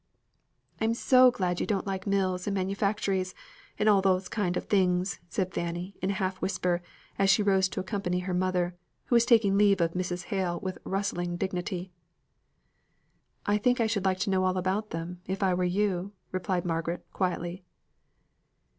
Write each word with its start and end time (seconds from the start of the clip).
"I 0.81 0.85
am 0.85 0.95
so 0.95 1.29
glad 1.29 1.59
you 1.59 1.67
don't 1.67 1.85
like 1.85 2.07
mills 2.07 2.47
and 2.47 2.55
manufactories, 2.55 3.35
and 3.77 3.87
all 3.87 4.01
those 4.01 4.29
kind 4.29 4.57
of 4.57 4.63
things," 4.65 5.19
said 5.29 5.53
Fanny, 5.53 5.93
in 6.01 6.09
a 6.09 6.13
half 6.13 6.41
whisper, 6.41 6.81
as 7.19 7.29
she 7.29 7.43
rose 7.43 7.69
to 7.69 7.79
accompany 7.79 8.21
her 8.21 8.33
mother, 8.33 8.75
who 9.05 9.15
was 9.15 9.27
taking 9.27 9.59
leave 9.59 9.79
of 9.79 9.91
Mrs. 9.93 10.23
Hale 10.23 10.59
with 10.59 10.79
rustling 10.85 11.37
dignity. 11.37 11.91
"I 13.45 13.59
think 13.59 13.79
I 13.79 13.85
should 13.85 14.03
like 14.05 14.17
to 14.21 14.31
know 14.31 14.43
all 14.43 14.57
about 14.57 14.89
them, 14.89 15.21
if 15.27 15.43
I 15.43 15.53
were 15.53 15.63
you," 15.65 16.13
replied 16.31 16.65
Margaret 16.65 17.05
quietly. 17.13 17.63